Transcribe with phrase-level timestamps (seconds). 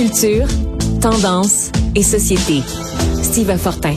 [0.00, 0.46] Culture,
[1.02, 2.62] tendance et société.
[3.22, 3.96] Steve Fortin.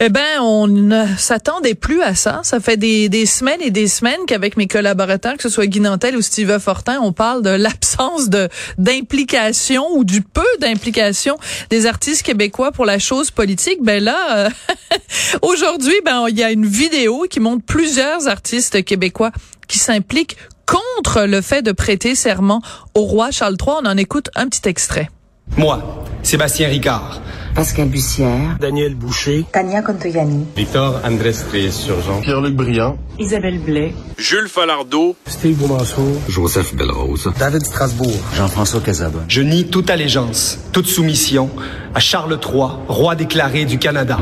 [0.00, 2.40] Eh ben, on ne s'attendait plus à ça.
[2.42, 6.16] Ça fait des, semaines et des semaines qu'avec mes collaborateurs, que ce soit Guy Nantel
[6.16, 8.48] ou Steve Fortin, on parle de l'absence de
[8.78, 11.36] d'implication ou du peu d'implication
[11.68, 13.80] des artistes québécois pour la chose politique.
[13.82, 14.50] Ben là, euh,
[15.42, 19.32] aujourd'hui, ben il y a une vidéo qui montre plusieurs artistes québécois
[19.68, 22.60] qui s'impliquent contre le fait de prêter serment
[22.94, 23.76] au roi Charles III.
[23.82, 25.08] On en écoute un petit extrait.
[25.56, 27.20] Moi, Sébastien Ricard.
[27.54, 28.56] Pascal Bussière.
[28.60, 29.44] Daniel Boucher.
[29.50, 30.46] Tania Contoyani.
[30.54, 31.32] Victor Andrés
[31.70, 32.20] Surgeon.
[32.20, 32.98] Pierre-Luc Briand.
[33.18, 33.94] Isabelle Blais.
[34.16, 35.16] Jules Falardeau.
[35.26, 36.02] Steve Boulasso.
[36.28, 37.32] Joseph Belrose.
[37.38, 38.20] David Strasbourg.
[38.36, 39.20] Jean-François Casabon.
[39.26, 41.50] Je nie toute allégeance, toute soumission
[41.94, 44.18] à Charles III, roi déclaré du Canada.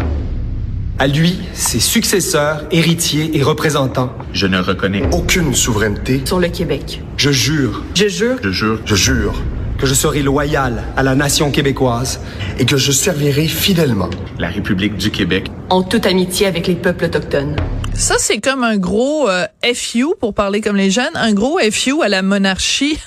[0.99, 4.15] À lui, ses successeurs, héritiers et représentants.
[4.33, 7.03] Je ne reconnais aucune souveraineté sur le Québec.
[7.19, 7.85] Je jure.
[7.95, 8.39] Je jure.
[8.43, 8.81] Je jure.
[8.87, 9.35] Je jure
[9.79, 12.21] que je serai loyal à la nation québécoise
[12.59, 17.05] et que je servirai fidèlement la République du Québec en toute amitié avec les peuples
[17.05, 17.57] autochtones.
[17.93, 22.03] Ça, c'est comme un gros euh, FU, pour parler comme les jeunes, un gros FU
[22.03, 22.99] à la monarchie.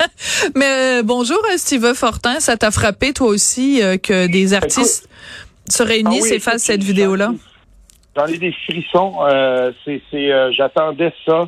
[0.54, 5.08] Mais euh, bonjour, Steve Fortin, ça t'a frappé toi aussi euh, que des artistes
[5.72, 7.32] se réunissent ah oui, et fassent cette vidéo-là?
[8.16, 9.14] J'en ai des frissons.
[9.84, 11.46] c'est, j'attendais ça.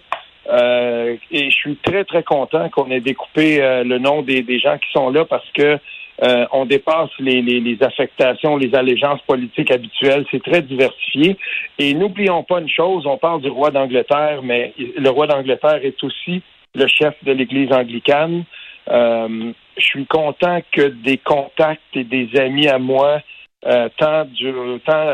[0.48, 4.58] Euh, et je suis très, très content qu'on ait découpé euh, le nom des, des,
[4.58, 5.78] gens qui sont là parce que
[6.22, 10.24] euh, on dépasse les, les, les, affectations, les allégeances politiques habituelles.
[10.30, 11.36] C'est très diversifié.
[11.78, 16.02] Et n'oublions pas une chose, on parle du roi d'Angleterre, mais le roi d'Angleterre est
[16.02, 16.42] aussi
[16.74, 18.44] le chef de l'Église anglicane.
[18.88, 23.20] je suis content que des contacts et des amis à moi,
[23.62, 24.52] tant, du,
[24.84, 25.04] tant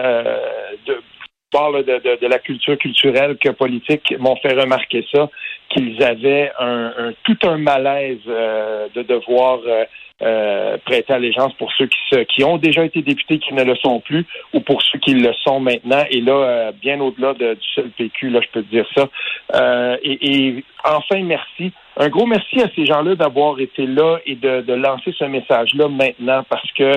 [0.87, 1.03] de,
[1.51, 5.29] parle de, de, de, la culture culturelle que politique m'ont fait remarquer ça,
[5.71, 9.85] qu'ils avaient un, un, tout un malaise euh, de devoir euh,
[10.23, 13.77] euh, prêter allégeance pour ceux qui, se, qui ont déjà été députés qui ne le
[13.77, 16.05] sont plus ou pour ceux qui le sont maintenant.
[16.11, 19.09] Et là, euh, bien au-delà de, du seul PQ, là, je peux te dire ça.
[19.55, 21.73] Euh, et, et, enfin, merci.
[21.99, 25.89] Un gros merci à ces gens-là d'avoir été là et de, de lancer ce message-là
[25.89, 26.93] maintenant parce que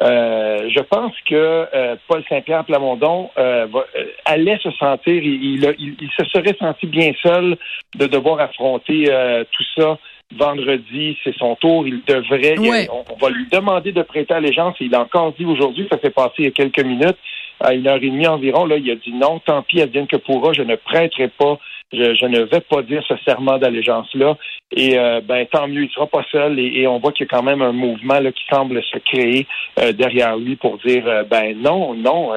[0.00, 5.62] euh, je pense que euh, Paul Saint-Pierre Plamondon euh, va, euh, allait se sentir, il,
[5.78, 7.56] il, il, se serait senti bien seul
[7.94, 9.98] de devoir affronter euh, tout ça
[10.36, 12.88] vendredi, c'est son tour, il devrait, ouais.
[12.90, 16.10] on, on, va lui demander de prêter allégeance, il a encore dit aujourd'hui, ça s'est
[16.10, 17.16] passé il y a quelques minutes,
[17.60, 20.16] à une heure et demie environ, là, il a dit non, tant pis, advienne que
[20.16, 21.58] pourra, je ne prêterai pas,
[21.92, 24.36] je, ne vais pas dire ce serment d'allégeance-là.
[24.72, 27.36] Et euh, ben tant mieux, il sera pas seul et, on voit qu'il y a
[27.36, 29.46] quand même un mouvement là, qui semble se créer
[29.78, 32.32] euh, derrière lui pour dire euh, ben non, non,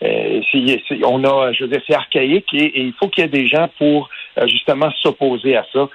[0.00, 3.48] on a, je veux dire, c'est archaïque et, et il faut qu'il y ait des
[3.48, 4.08] gens pour
[4.46, 5.88] justement s'opposer à ça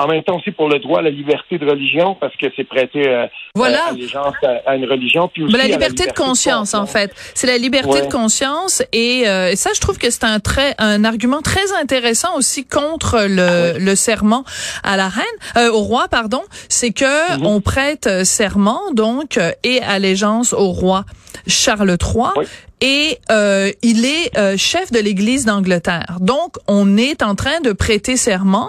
[0.00, 2.64] en même temps aussi pour le droit à la liberté de religion, parce que c'est
[2.64, 3.86] prêter euh, voilà.
[3.88, 5.28] allégeance à, à, une religion.
[5.28, 7.12] Puis aussi la liberté, la liberté de conscience, de en fait.
[7.34, 8.06] C'est la liberté ouais.
[8.06, 11.72] de conscience et, euh, et, ça, je trouve que c'est un très un argument très
[11.80, 13.78] intéressant aussi contre le, ouais.
[13.78, 14.44] le serment
[14.82, 15.24] à la reine,
[15.56, 16.42] euh, au roi, pardon.
[16.68, 17.46] C'est que -hmm.
[17.46, 21.04] on prête serment donc et allégeance au roi
[21.46, 22.32] Charles III.
[22.36, 22.46] Oui.
[22.80, 26.16] Et euh, il est euh, chef de l'Église d'Angleterre.
[26.20, 28.68] Donc, on est en train de prêter serment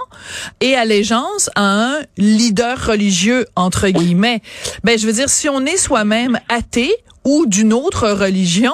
[0.59, 4.41] et allégeance à un leader religieux, entre guillemets.
[4.83, 8.73] Ben, je veux dire, si on est soi-même athée ou d'une autre religion,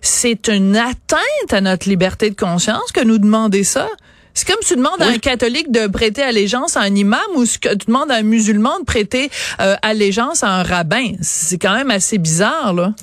[0.00, 3.88] c'est une atteinte à notre liberté de conscience que nous demander ça.
[4.34, 5.06] C'est comme si tu demandes oui.
[5.06, 8.22] à un catholique de prêter allégeance à un imam ou que tu demandes à un
[8.22, 11.12] musulman de prêter euh, allégeance à un rabbin.
[11.20, 12.94] C'est quand même assez bizarre, là.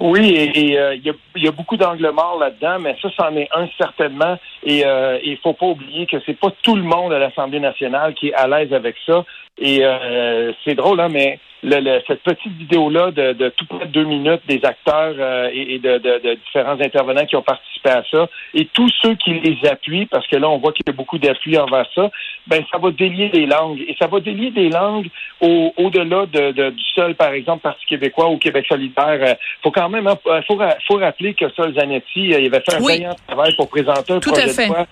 [0.00, 3.36] Oui, et il euh, y, a, y, a, beaucoup d'angles morts là-dedans, mais ça, c'en
[3.36, 4.38] est un certainement.
[4.64, 8.14] Et euh, il faut pas oublier que c'est pas tout le monde à l'Assemblée nationale
[8.14, 9.24] qui est à l'aise avec ça.
[9.56, 13.86] Et euh, c'est drôle, hein, mais le, le, cette petite vidéo-là de, de, tout près
[13.86, 17.42] de deux minutes des acteurs euh, et, et de, de, de, différents intervenants qui ont
[17.42, 20.84] participé à ça, et tous ceux qui les appuient, parce que là, on voit qu'il
[20.86, 22.10] y a beaucoup d'appui envers ça,
[22.46, 23.80] ben ça va délier des langues.
[23.88, 25.08] Et ça va délier des langues
[25.40, 29.18] au, au-delà de, de, du seul, par exemple, Parti québécois ou Québec solidaire.
[29.22, 32.80] Il faut quand même hein, faut, faut rappeler que Sol Zanetti, il avait fait un
[32.80, 32.98] oui.
[32.98, 34.86] brillant travail pour présenter un Tout projet de loi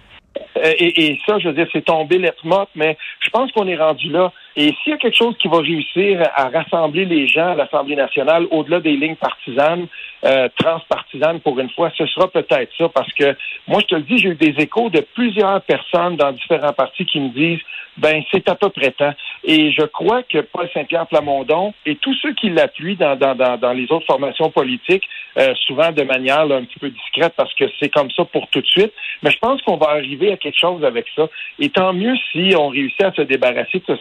[0.56, 3.76] et, et, ça, je veux dire, c'est tombé lettre morte, mais je pense qu'on est
[3.76, 4.32] rendu là.
[4.56, 7.96] Et s'il y a quelque chose qui va réussir à rassembler les gens à l'Assemblée
[7.96, 9.86] nationale au-delà des lignes partisanes,
[10.24, 13.34] euh, transpartisanes pour une fois, ce sera peut-être ça, parce que
[13.66, 17.06] moi, je te le dis, j'ai eu des échos de plusieurs personnes dans différents partis
[17.06, 17.60] qui me disent,
[17.96, 19.12] ben, c'est à peu près temps.
[19.44, 23.58] Et je crois que Paul Saint-Pierre Plamondon et tous ceux qui l'appuient dans, dans, dans,
[23.58, 25.04] dans, les autres formations politiques,
[25.38, 28.60] euh, souvent de manière un petit peu discrète parce que c'est comme ça pour tout
[28.60, 31.28] de suite, mais je pense qu'on va arriver à quelque chose avec ça.
[31.58, 33.96] Et tant mieux si on réussit à se débarrasser de ce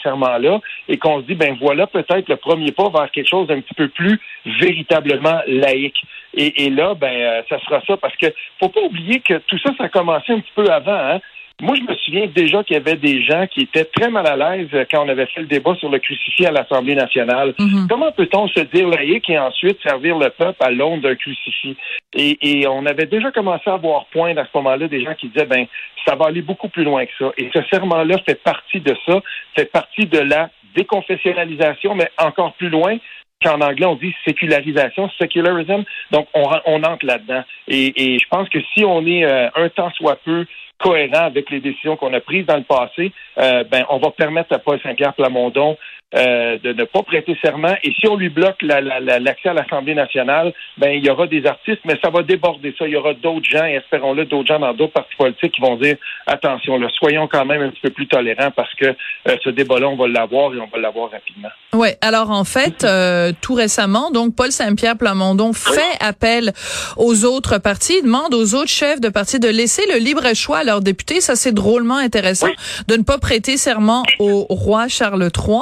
[0.87, 3.73] et qu'on se dit, ben voilà peut-être le premier pas vers quelque chose d'un petit
[3.73, 6.01] peu plus véritablement laïque.
[6.33, 8.27] Et, et là, ben, euh, ça sera ça parce que
[8.59, 10.91] faut pas oublier que tout ça, ça a commencé un petit peu avant.
[10.93, 11.19] Hein?
[11.61, 14.35] Moi, je me souviens déjà qu'il y avait des gens qui étaient très mal à
[14.35, 17.53] l'aise quand on avait fait le débat sur le crucifix à l'Assemblée nationale.
[17.59, 17.87] Mhm.
[17.87, 21.77] Comment peut-on se dire laïque et ensuite servir le peuple à l'ombre d'un crucifix?
[22.13, 25.27] Et, et, on avait déjà commencé à voir point à ce moment-là des gens qui
[25.29, 25.67] disaient, ben,
[26.05, 27.31] ça va aller beaucoup plus loin que ça.
[27.37, 29.21] Et ce serment-là fait partie de ça,
[29.55, 32.97] fait partie de la déconfessionnalisation, mais encore plus loin,
[33.43, 35.83] qu'en anglais on dit sécularisation, secularism.
[36.11, 37.43] Donc on, on entre là-dedans.
[37.67, 40.45] Et, et, je pense que si on est euh, un temps soit peu
[40.81, 44.53] cohérent avec les décisions qu'on a prises dans le passé, euh, ben, on va permettre
[44.53, 45.77] à Paul Saint-Pierre Plamondon
[46.13, 47.73] euh, de ne pas prêter serment.
[47.83, 51.25] Et si on lui bloque l'accès la, la, à l'Assemblée nationale, ben il y aura
[51.25, 52.85] des artistes, mais ça va déborder ça.
[52.85, 55.77] Il y aura d'autres gens, et espérons-le, d'autres gens dans d'autres partis politiques qui vont
[55.77, 55.95] dire
[56.27, 59.87] attention, là, soyons quand même un petit peu plus tolérants parce que euh, ce débat-là,
[59.87, 61.47] on va l'avoir et on va l'avoir rapidement.
[61.73, 61.95] Ouais.
[62.01, 66.51] Alors en fait, euh, tout récemment, donc Paul Saint-Pierre Plamondon fait appel
[66.97, 70.63] aux autres partis, demande aux autres chefs de partis de laisser le libre choix à
[70.71, 71.21] leurs députés.
[71.21, 72.47] Ça c'est drôlement intéressant
[72.87, 75.61] de ne pas prêter serment au roi Charles III.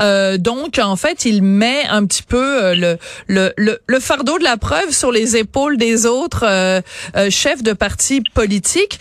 [0.00, 4.38] Euh, donc, en fait, il met un petit peu euh, le, le, le, le, fardeau
[4.38, 6.80] de la preuve sur les épaules des autres euh,
[7.16, 8.98] euh chefs de partis politiques.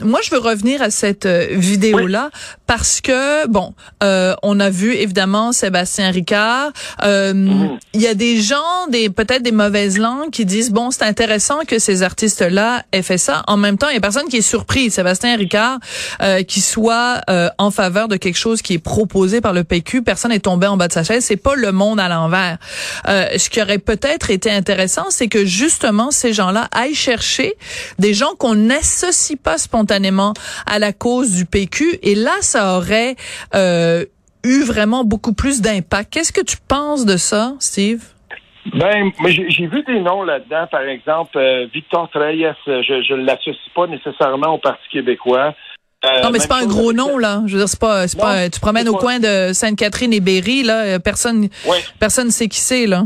[0.00, 2.30] moi, je veux revenir à cette vidéo-là
[2.66, 6.72] parce que, bon, on a vu évidemment Sébastien Ricard.
[7.02, 7.78] Mhm.
[7.94, 11.60] Il y a des gens, des peut-être des mauvaises langues qui disent, bon, c'est intéressant
[11.66, 13.42] que ces artistes-là aient fait ça.
[13.46, 15.78] En même temps, il y a personne qui est surpris, Sébastien Ricard,
[16.46, 17.20] qui soit
[17.58, 20.76] en faveur de quelque chose qui est proposé par le PQ personne est tombé en
[20.76, 21.24] bas de sa chaise.
[21.24, 22.58] C'est pas le monde à l'envers.
[23.08, 27.54] Euh, ce qui aurait peut-être été intéressant, c'est que justement ces gens-là aillent chercher
[27.98, 30.32] des gens qu'on n'associe pas spontanément
[30.66, 31.98] à la cause du PQ.
[32.02, 33.16] Et là, ça aurait
[33.54, 34.04] euh,
[34.44, 36.12] eu vraiment beaucoup plus d'impact.
[36.12, 38.02] Qu'est-ce que tu penses de ça, Steve?
[38.74, 39.12] Ben,
[39.48, 40.66] j'ai vu des noms là-dedans.
[40.70, 45.54] Par exemple, euh, Victor Treyes, je ne l'associe pas nécessairement au Parti québécois.
[46.04, 47.42] Euh, non, mais c'est pas un gros nom, là.
[47.46, 50.62] Je veux dire, c'est pas, c'est pas, tu promènes au coin de Sainte-Catherine et Berry,
[50.62, 51.48] là, euh, personne,
[51.98, 53.04] personne sait qui c'est, là.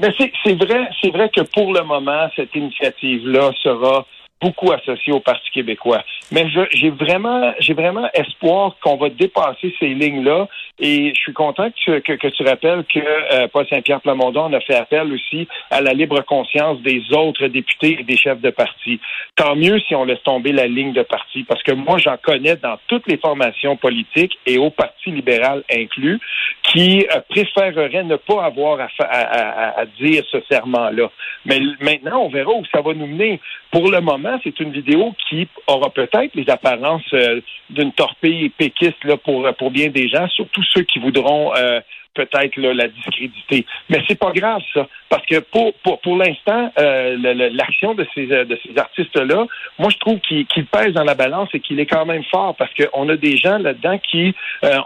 [0.00, 4.06] Mais c'est vrai, c'est vrai que pour le moment, cette initiative-là sera
[4.40, 6.04] beaucoup associée au Parti québécois.
[6.30, 10.46] Mais j'ai vraiment, j'ai vraiment espoir qu'on va dépasser ces lignes-là
[10.78, 14.60] et je suis content que tu, que, tu rappelles que euh, Paul Saint-Pierre Plamondon a
[14.60, 19.00] fait appel aussi à la libre conscience des autres députés et des chefs de parti.
[19.36, 22.56] Tant mieux si on laisse tomber la ligne de parti, parce que moi, j'en connais
[22.56, 26.20] dans toutes les formations politiques et au Parti libéral inclus,
[26.62, 31.10] qui euh, préféreraient ne pas avoir à, à, à, dire ce serment-là.
[31.46, 33.40] Mais maintenant, on verra où ça va nous mener.
[33.70, 39.04] Pour le moment, c'est une vidéo qui aura peut-être les apparences euh, d'une torpille péquiste
[39.04, 41.80] là, pour, pour bien des gens, surtout ceux qui voudront euh,
[42.14, 43.66] peut-être la discréditer.
[43.90, 48.26] Mais c'est pas grave ça, parce que pour pour, pour l'instant, euh, l'action de ces
[48.26, 49.46] de ces artistes-là,
[49.78, 52.72] moi je trouve qu'il pèse dans la balance et qu'il est quand même fort parce
[52.74, 54.34] qu'on a des gens là-dedans qui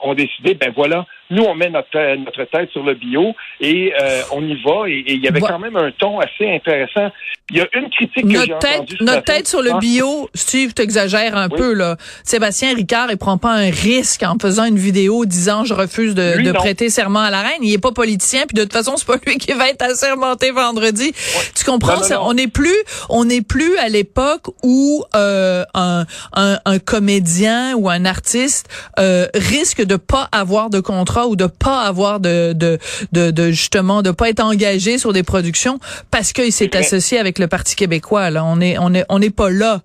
[0.02, 4.23] ont décidé, ben voilà, nous, on met notre, notre tête sur le bio et euh,
[4.32, 4.88] on y va.
[4.88, 7.11] Et il y avait quand même un ton assez intéressant.
[7.50, 11.37] Il y a une critique que j'ai tête, Notre tête sur le bio, Steve, t'exagères
[11.37, 11.73] un peu.
[11.73, 11.96] là.
[12.25, 16.43] Sébastien Ricard, il prend pas un risque en faisant une vidéo disant je refuse de,
[16.43, 17.62] de prêter serment à la reine.
[17.62, 20.51] Il est pas politicien, puis de toute façon, c'est pas lui qui va être assermenté
[20.51, 21.12] vendredi.
[21.55, 22.01] Tu comprends?
[22.20, 22.77] On n'est plus,
[23.08, 29.27] on n'est plus à l'époque où euh, un, un, un, comédien ou un artiste euh,
[29.34, 30.81] risque de pas avoir de
[31.22, 32.79] contrat ou de pas avoir de, de,
[33.12, 35.79] de, de justement de pas être engagé sur des productions
[36.10, 38.31] parce qu'il s'est associé avec le Parti québécois.
[38.31, 39.81] Là, on est on est on n'est pas là.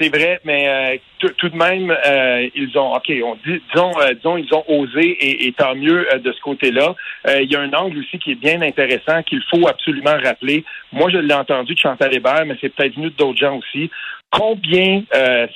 [0.00, 0.96] C'est vrai, mais euh,
[1.36, 5.00] tout de même, euh, ils ont, ok, on dit, disons, euh, disons, ils ont osé
[5.00, 6.94] et, et tant mieux de ce côté-là.
[7.40, 10.64] il y a un angle aussi qui est bien intéressant qu'il faut absolument rappeler.
[10.92, 13.90] Moi, je l'ai entendu de Chantal Hébert, mais c'est peut-être venu d'autres gens aussi.
[14.30, 15.02] Combien,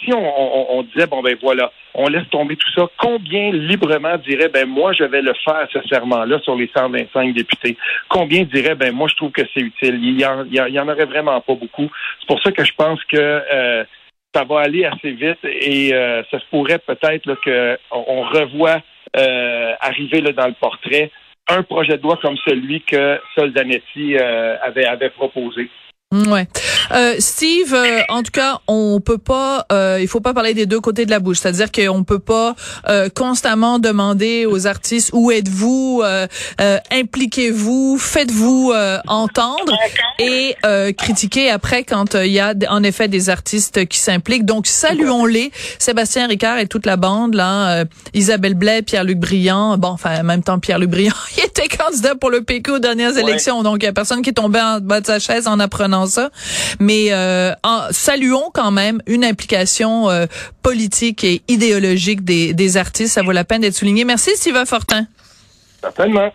[0.02, 4.48] si on, on, disait, bon ben voilà, on laisse tomber tout ça, combien librement dirait,
[4.48, 7.76] ben moi, je vais le faire, ce serment-là, sur les 125 députés?
[8.08, 10.00] Combien dirait, ben moi, je trouve que c'est utile?
[10.02, 11.90] Il y, en, il y en aurait vraiment pas beaucoup.
[12.20, 13.84] C'est pour ça que je pense que
[14.34, 18.80] ça va aller assez vite et euh, ça se pourrait peut-être qu'on revoit
[19.16, 21.10] euh, arriver là, dans le portrait
[21.48, 25.68] un projet de loi comme celui que Sol Zanetti euh, avait, avait proposé.
[26.12, 26.46] Ouais.
[26.92, 30.66] Euh, Steve, euh, en tout cas, on peut pas, euh, il faut pas parler des
[30.66, 31.38] deux côtés de la bouche.
[31.38, 32.54] C'est-à-dire qu'on peut pas
[32.88, 36.26] euh, constamment demander aux artistes où êtes-vous, euh,
[36.60, 38.72] euh, impliquez-vous, faites-vous
[39.06, 39.76] entendre
[40.18, 40.54] et
[40.96, 44.44] critiquer après quand il y a en effet des artistes qui s'impliquent.
[44.44, 49.78] Donc saluons-les, Sébastien Ricard et toute la bande là, Isabelle Blais, Pierre-Luc Briand.
[49.78, 53.16] Bon, enfin en même temps Pierre-Luc Briand, il était candidat pour le PQ aux dernières
[53.16, 55.58] élections, donc il y a personne qui est tombé en bas de sa chaise en
[55.58, 56.30] apprenant ça.
[56.80, 57.52] Mais euh,
[57.90, 60.26] saluons quand même une implication euh,
[60.62, 63.14] politique et idéologique des, des artistes.
[63.14, 64.04] Ça vaut la peine d'être souligné.
[64.04, 65.06] Merci, Steve Fortin.
[65.80, 66.32] Certainement.